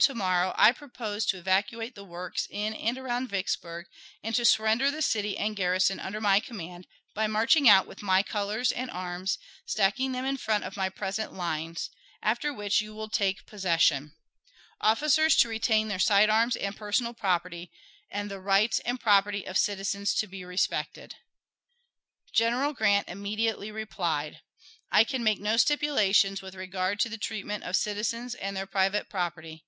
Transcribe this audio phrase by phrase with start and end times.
[0.00, 3.86] to morrow I propose to evacuate the works in and around Vicksburg,
[4.24, 8.24] and to surrender the city and garrison under my command by marching out with my
[8.24, 11.90] colors and arms, stacking them in front of my present lines,
[12.24, 14.14] after which you will take possession.
[14.80, 17.70] Officers to retain their side arms and personal property,
[18.10, 21.14] and the rights and property of citizens to be respected.
[22.32, 24.40] General Grant immediately replied:
[24.90, 29.08] I can make no stipulations with regard to the treatment of citizens and their private
[29.08, 29.62] property....